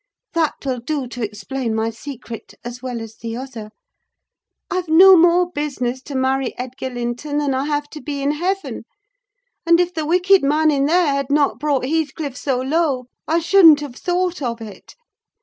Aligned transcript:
That 0.33 0.55
will 0.65 0.79
do 0.79 1.05
to 1.09 1.21
explain 1.23 1.75
my 1.75 1.91
secret, 1.91 2.55
as 2.65 2.81
well 2.81 3.01
as 3.01 3.17
the 3.17 3.37
other. 3.37 3.69
I've 4.71 4.87
no 4.89 5.15
more 5.15 5.51
business 5.51 6.01
to 6.05 6.15
marry 6.15 6.57
Edgar 6.57 6.89
Linton 6.89 7.37
than 7.37 7.53
I 7.53 7.65
have 7.65 7.87
to 7.91 8.01
be 8.01 8.23
in 8.23 8.31
heaven; 8.31 8.85
and 9.63 9.79
if 9.79 9.93
the 9.93 10.07
wicked 10.07 10.41
man 10.41 10.71
in 10.71 10.87
there 10.87 11.05
had 11.13 11.29
not 11.29 11.59
brought 11.59 11.85
Heathcliff 11.85 12.35
so 12.35 12.59
low, 12.61 13.09
I 13.27 13.37
shouldn't 13.37 13.81
have 13.81 13.95
thought 13.95 14.41
of 14.41 14.59
it. 14.59 14.95